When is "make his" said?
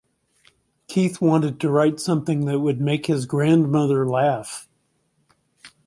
2.81-3.27